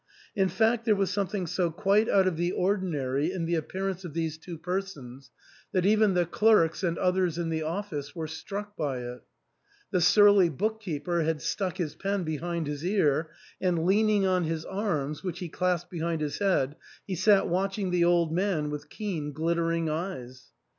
In 0.35 0.49
fact 0.49 0.85
there 0.85 0.95
was 0.95 1.11
something 1.11 1.45
so 1.45 1.69
c\viit^ 1.69 2.09
owl 2.09 2.15
ol 2.21 2.23
'Oc^^ 2.23 2.33
^x^ 2.33 2.35
338 2.35 2.51
ARTHUR* 2.51 2.73
S 2.73 2.81
HALL, 2.81 2.89
nary 2.89 3.31
in 3.31 3.45
the 3.45 3.53
appearance 3.53 4.03
of 4.03 4.13
these 4.15 4.37
two 4.39 4.57
persons 4.57 5.29
that 5.73 5.85
even 5.85 6.15
the 6.15 6.25
clerks 6.25 6.83
and 6.83 6.97
others 6.97 7.37
in 7.37 7.49
the 7.49 7.59
oflSce 7.59 8.15
were 8.15 8.25
struck 8.27 8.75
by 8.75 8.97
it. 9.01 9.21
The 9.91 10.01
surly 10.01 10.49
book 10.49 10.81
keeper 10.81 11.21
had 11.21 11.39
stuck 11.43 11.77
his 11.77 11.93
pen 11.93 12.23
behind 12.23 12.65
his 12.65 12.83
ear, 12.83 13.29
and 13.61 13.85
leaning 13.85 14.25
on 14.25 14.45
his 14.45 14.65
arms, 14.65 15.23
which 15.23 15.37
he 15.37 15.49
clasped 15.49 15.91
behind 15.91 16.21
his 16.21 16.39
head, 16.39 16.77
he 17.05 17.13
sat 17.13 17.47
watching 17.47 17.91
the 17.91 18.03
old 18.03 18.33
man 18.33 18.71
with 18.71 18.89
keen 18.89 19.31
glit 19.35 19.57
tering 19.57 19.87
eyes. 19.87 20.45